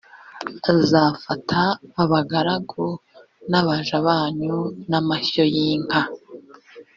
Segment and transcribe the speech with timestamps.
[0.73, 1.61] azafata
[2.03, 2.87] abagaragu
[3.51, 4.57] n abaja banyu
[4.89, 6.01] n amashyo y inka